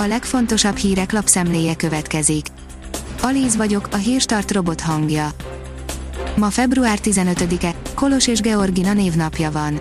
A 0.00 0.06
legfontosabb 0.06 0.76
hírek 0.76 1.12
lapszemléje 1.12 1.76
következik. 1.76 2.46
Alíz 3.22 3.56
vagyok, 3.56 3.88
a 3.92 3.96
hírstart 3.96 4.50
robot 4.50 4.80
hangja. 4.80 5.30
Ma 6.36 6.50
február 6.50 6.98
15-e, 7.02 7.74
Kolos 7.94 8.26
és 8.26 8.40
Georgina 8.40 8.92
névnapja 8.92 9.50
van. 9.50 9.78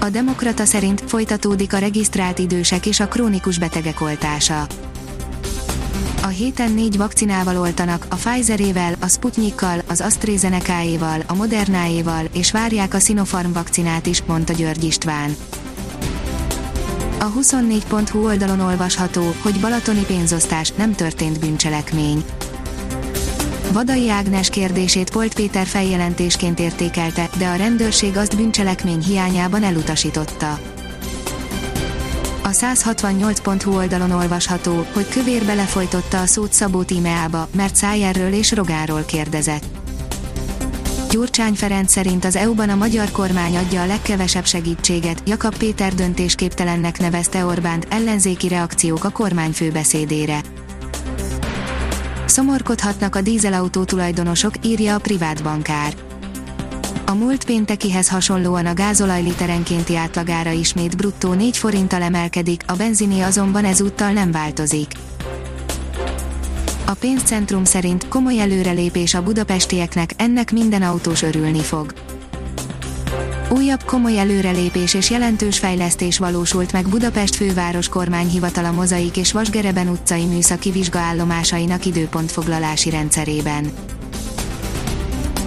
A 0.00 0.08
Demokrata 0.08 0.64
szerint 0.64 1.02
folytatódik 1.06 1.72
a 1.72 1.78
regisztrált 1.78 2.38
idősek 2.38 2.86
és 2.86 3.00
a 3.00 3.08
krónikus 3.08 3.58
betegek 3.58 4.00
oltása. 4.00 4.66
A 6.22 6.28
héten 6.28 6.72
négy 6.72 6.96
vakcinával 6.96 7.56
oltanak, 7.58 8.06
a 8.08 8.14
Pfizerével, 8.14 8.94
a 9.00 9.08
Sputnikkal, 9.08 9.82
az 9.88 10.00
AstraZeneca-éval, 10.00 11.22
a 11.26 11.34
Modernáéval, 11.34 12.24
és 12.32 12.52
várják 12.52 12.94
a 12.94 12.98
Sinopharm 12.98 13.52
vakcinát 13.52 14.06
is, 14.06 14.22
mondta 14.22 14.52
György 14.52 14.84
István. 14.84 15.36
A 17.18 17.32
24.hu 17.32 18.24
oldalon 18.24 18.60
olvasható, 18.60 19.34
hogy 19.42 19.60
balatoni 19.60 20.04
pénzosztás 20.04 20.72
nem 20.72 20.94
történt 20.94 21.40
bűncselekmény. 21.40 22.24
Vadai 23.72 24.10
Ágnes 24.10 24.48
kérdését 24.48 25.10
Polt 25.10 25.34
Péter 25.34 25.66
feljelentésként 25.66 26.58
értékelte, 26.58 27.28
de 27.38 27.46
a 27.46 27.54
rendőrség 27.54 28.16
azt 28.16 28.36
bűncselekmény 28.36 29.02
hiányában 29.02 29.62
elutasította. 29.62 30.58
A 32.42 32.48
168.hu 32.48 33.74
oldalon 33.74 34.10
olvasható, 34.10 34.86
hogy 34.92 35.08
kövér 35.08 35.44
belefolytotta 35.44 36.20
a 36.20 36.26
szót 36.26 36.52
Szabó 36.52 36.82
Tímeába, 36.82 37.48
mert 37.56 37.76
Szájerről 37.76 38.32
és 38.32 38.52
Rogáról 38.52 39.02
kérdezett. 39.02 39.85
Gyurcsány 41.10 41.54
Ferenc 41.54 41.92
szerint 41.92 42.24
az 42.24 42.36
EU-ban 42.36 42.68
a 42.68 42.74
magyar 42.74 43.10
kormány 43.10 43.56
adja 43.56 43.82
a 43.82 43.86
legkevesebb 43.86 44.44
segítséget, 44.44 45.22
Jakab 45.26 45.56
Péter 45.56 45.94
döntésképtelennek 45.94 46.98
nevezte 46.98 47.44
Orbánt, 47.44 47.86
ellenzéki 47.90 48.48
reakciók 48.48 49.04
a 49.04 49.10
kormány 49.10 49.52
főbeszédére. 49.52 50.40
Szomorkodhatnak 52.24 53.14
a 53.14 53.20
dízelautó 53.20 53.84
tulajdonosok, 53.84 54.52
írja 54.62 54.94
a 54.94 54.98
privát 54.98 55.42
bankár. 55.42 55.94
A 57.06 57.14
múlt 57.14 57.44
péntekihez 57.44 58.08
hasonlóan 58.08 58.66
a 58.66 58.74
gázolaj 58.74 59.22
literenkénti 59.22 59.96
átlagára 59.96 60.50
ismét 60.50 60.96
bruttó 60.96 61.32
4 61.32 61.56
forinttal 61.56 62.02
emelkedik, 62.02 62.62
a 62.66 62.72
benzini 62.72 63.20
azonban 63.20 63.64
ezúttal 63.64 64.10
nem 64.10 64.30
változik. 64.30 64.92
A 66.88 66.94
pénzcentrum 66.94 67.64
szerint 67.64 68.08
komoly 68.08 68.40
előrelépés 68.40 69.14
a 69.14 69.22
budapestieknek, 69.22 70.10
ennek 70.16 70.52
minden 70.52 70.82
autós 70.82 71.22
örülni 71.22 71.60
fog. 71.62 71.92
Újabb 73.50 73.82
komoly 73.84 74.18
előrelépés 74.18 74.94
és 74.94 75.10
jelentős 75.10 75.58
fejlesztés 75.58 76.18
valósult 76.18 76.72
meg 76.72 76.88
Budapest 76.88 77.34
főváros 77.34 77.88
kormányhivatala 77.88 78.72
mozaik 78.72 79.16
és 79.16 79.32
Vasgereben 79.32 79.88
utcai 79.88 80.24
műszaki 80.24 80.70
vizsgaállomásainak 80.70 81.84
időpontfoglalási 81.84 82.90
rendszerében. 82.90 83.70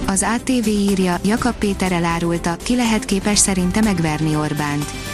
Az 0.07 0.25
ATV 0.35 0.67
írja, 0.67 1.19
Jakab 1.25 1.55
Péter 1.55 1.91
elárulta, 1.91 2.55
ki 2.63 2.75
lehet 2.75 3.05
képes 3.05 3.39
szerinte 3.39 3.81
megverni 3.81 4.35
Orbánt. 4.35 5.08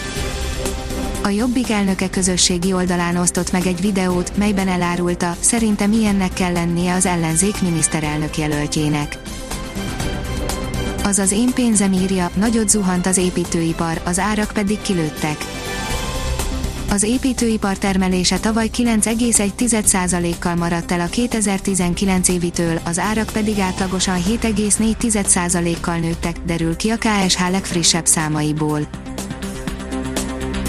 A 1.25 1.29
Jobbik 1.29 1.69
elnöke 1.69 2.09
közösségi 2.09 2.73
oldalán 2.73 3.17
osztott 3.17 3.51
meg 3.51 3.65
egy 3.65 3.81
videót, 3.81 4.37
melyben 4.37 4.67
elárulta, 4.67 5.35
szerinte 5.39 5.87
milyennek 5.87 6.33
kell 6.33 6.51
lennie 6.51 6.93
az 6.93 7.05
ellenzék 7.05 7.61
miniszterelnök 7.61 8.37
jelöltjének. 8.37 9.17
Az 11.03 11.19
az 11.19 11.31
én 11.31 11.53
pénzem 11.53 11.93
írja, 11.93 12.31
nagyot 12.35 12.69
zuhant 12.69 13.05
az 13.05 13.17
építőipar, 13.17 14.01
az 14.03 14.19
árak 14.19 14.51
pedig 14.53 14.81
kilőttek. 14.81 15.37
Az 16.89 17.03
építőipar 17.03 17.77
termelése 17.77 18.39
tavaly 18.39 18.69
9,1%-kal 18.77 20.55
maradt 20.55 20.91
el 20.91 20.99
a 20.99 21.07
2019 21.07 22.27
évitől, 22.29 22.79
az 22.83 22.99
árak 22.99 23.29
pedig 23.33 23.59
átlagosan 23.59 24.17
7,4%-kal 24.17 25.97
nőttek, 25.97 26.39
derül 26.45 26.75
ki 26.75 26.89
a 26.89 26.97
KSH 26.97 27.49
legfrissebb 27.49 28.05
számaiból. 28.05 28.87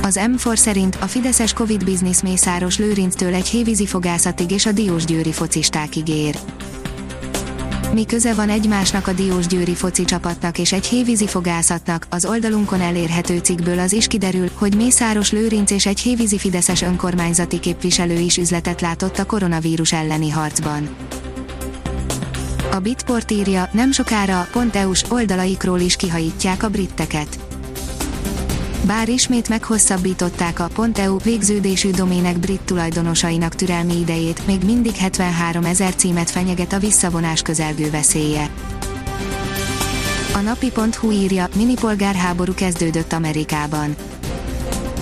Az 0.06 0.20
M4 0.22 0.56
szerint 0.56 0.98
a 1.00 1.06
Fideszes 1.06 1.52
Covid 1.52 1.84
Business 1.84 2.22
Mészáros 2.22 2.78
Lőrinctől 2.78 3.34
egy 3.34 3.46
hévízi 3.46 3.86
fogászatig 3.86 4.50
és 4.50 4.66
a 4.66 4.72
Diósgyőri 4.72 5.32
focistákig 5.32 6.08
ér. 6.08 6.38
Mi 7.92 8.06
köze 8.06 8.34
van 8.34 8.48
egymásnak 8.48 9.06
a 9.06 9.12
Diósgyőri 9.12 9.74
foci 9.74 10.04
csapatnak 10.04 10.58
és 10.58 10.72
egy 10.72 10.86
hévízi 10.86 11.26
fogászatnak, 11.26 12.06
az 12.10 12.24
oldalunkon 12.24 12.80
elérhető 12.80 13.38
cikkből 13.38 13.78
az 13.78 13.92
is 13.92 14.06
kiderül, 14.06 14.48
hogy 14.54 14.76
Mészáros 14.76 15.32
Lőrinc 15.32 15.70
és 15.70 15.86
egy 15.86 16.00
hévízi 16.00 16.38
Fideszes 16.38 16.82
önkormányzati 16.82 17.60
képviselő 17.60 18.18
is 18.18 18.36
üzletet 18.36 18.80
látott 18.80 19.18
a 19.18 19.26
koronavírus 19.26 19.92
elleni 19.92 20.30
harcban. 20.30 20.88
A 22.72 22.78
Bitport 22.78 23.30
írja, 23.30 23.68
nem 23.72 23.92
sokára, 23.92 24.48
pont 24.52 24.76
EU-s 24.76 25.04
oldalaikról 25.08 25.80
is 25.80 25.96
kihajítják 25.96 26.62
a 26.62 26.68
britteket 26.68 27.45
bár 28.84 29.08
ismét 29.08 29.48
meghosszabbították 29.48 30.60
a 30.60 30.68
.eu 30.94 31.18
végződésű 31.18 31.90
domének 31.90 32.38
brit 32.38 32.60
tulajdonosainak 32.60 33.54
türelmi 33.54 33.98
idejét, 33.98 34.46
még 34.46 34.64
mindig 34.64 34.94
73 34.94 35.64
ezer 35.64 35.94
címet 35.94 36.30
fenyeget 36.30 36.72
a 36.72 36.78
visszavonás 36.78 37.42
közelgő 37.42 37.90
veszélye. 37.90 38.50
A 40.34 40.38
napi.hu 40.38 41.10
írja, 41.10 41.48
mini 41.54 41.74
polgárháború 41.74 42.54
kezdődött 42.54 43.12
Amerikában. 43.12 43.96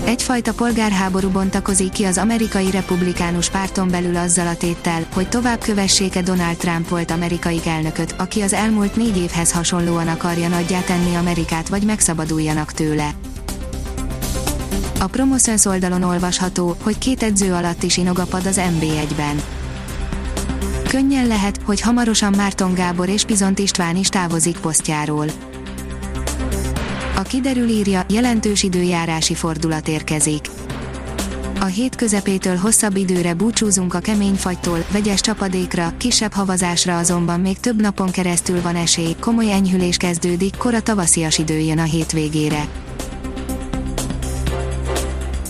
Egyfajta 0.05 0.53
polgárháború 0.53 1.29
bontakozik 1.29 1.91
ki 1.91 2.03
az 2.03 2.17
amerikai 2.17 2.71
republikánus 2.71 3.49
párton 3.49 3.89
belül 3.89 4.15
azzal 4.15 4.47
a 4.47 4.55
téttel, 4.55 5.05
hogy 5.13 5.29
tovább 5.29 5.59
kövessék-e 5.59 6.21
Donald 6.21 6.57
Trump 6.57 6.89
volt 6.89 7.11
amerikai 7.11 7.61
elnököt, 7.65 8.15
aki 8.17 8.41
az 8.41 8.53
elmúlt 8.53 8.95
négy 8.95 9.17
évhez 9.17 9.51
hasonlóan 9.51 10.07
akarja 10.07 10.47
nagyjá 10.47 10.79
Amerikát 11.17 11.69
vagy 11.69 11.83
megszabaduljanak 11.83 12.71
tőle. 12.71 13.13
A 14.99 15.07
Promoszöns 15.07 15.65
oldalon 15.65 16.03
olvasható, 16.03 16.75
hogy 16.81 16.97
két 16.97 17.23
edző 17.23 17.53
alatt 17.53 17.83
is 17.83 17.97
inogapad 17.97 18.45
az 18.45 18.61
NB1-ben. 18.79 19.41
Könnyen 20.87 21.27
lehet, 21.27 21.59
hogy 21.63 21.81
hamarosan 21.81 22.33
Márton 22.37 22.73
Gábor 22.73 23.09
és 23.09 23.23
Pizont 23.23 23.59
István 23.59 23.95
is 23.95 24.09
távozik 24.09 24.57
posztjáról. 24.57 25.25
A 27.15 27.21
kiderül 27.21 27.69
írja, 27.69 28.05
jelentős 28.09 28.63
időjárási 28.63 29.33
fordulat 29.33 29.87
érkezik. 29.87 30.49
A 31.59 31.65
hét 31.65 31.95
közepétől 31.95 32.55
hosszabb 32.55 32.95
időre 32.95 33.33
búcsúzunk 33.33 33.93
a 33.93 33.99
kemény 33.99 34.35
fagytól, 34.35 34.85
vegyes 34.91 35.21
csapadékra, 35.21 35.93
kisebb 35.97 36.33
havazásra 36.33 36.97
azonban 36.97 37.39
még 37.39 37.59
több 37.59 37.81
napon 37.81 38.11
keresztül 38.11 38.61
van 38.61 38.75
esély, 38.75 39.15
komoly 39.19 39.51
enyhülés 39.51 39.97
kezdődik, 39.97 40.57
kora 40.57 40.81
tavaszias 40.81 41.37
idő 41.37 41.57
jön 41.57 41.79
a 41.79 41.83
hétvégére. 41.83 42.67